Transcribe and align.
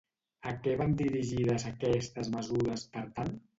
A 0.51 0.53
què 0.63 0.73
van 0.79 0.95
dirigides 1.01 1.67
aquestes 1.73 2.35
mesures, 2.39 2.89
per 2.99 3.07
tant? 3.23 3.33